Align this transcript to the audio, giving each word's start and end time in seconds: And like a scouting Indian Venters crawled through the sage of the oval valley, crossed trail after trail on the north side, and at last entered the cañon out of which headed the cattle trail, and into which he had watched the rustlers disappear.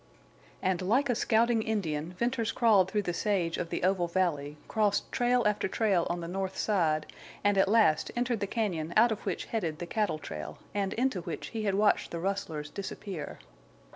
And 0.63 0.81
like 0.81 1.11
a 1.11 1.13
scouting 1.13 1.61
Indian 1.61 2.13
Venters 2.13 2.51
crawled 2.51 2.89
through 2.89 3.03
the 3.03 3.13
sage 3.13 3.57
of 3.59 3.69
the 3.69 3.83
oval 3.83 4.07
valley, 4.07 4.57
crossed 4.67 5.11
trail 5.11 5.43
after 5.45 5.67
trail 5.67 6.07
on 6.09 6.21
the 6.21 6.27
north 6.27 6.57
side, 6.57 7.05
and 7.43 7.55
at 7.55 7.67
last 7.69 8.09
entered 8.15 8.39
the 8.39 8.47
cañon 8.47 8.93
out 8.97 9.11
of 9.11 9.27
which 9.27 9.45
headed 9.53 9.77
the 9.77 9.85
cattle 9.85 10.17
trail, 10.17 10.57
and 10.73 10.93
into 10.93 11.21
which 11.21 11.49
he 11.49 11.65
had 11.65 11.75
watched 11.75 12.09
the 12.09 12.17
rustlers 12.19 12.71
disappear. 12.71 13.37